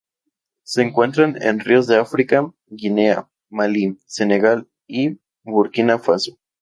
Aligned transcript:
Se 0.63 0.81
encuentran 0.81 1.37
en 1.43 1.59
ríos 1.59 1.85
de 1.85 1.97
África: 1.97 2.51
Guinea, 2.65 3.29
Malí, 3.51 3.99
Senegal 4.07 4.67
y 4.87 5.19
Burkina 5.43 5.99
Faso. 5.99 6.39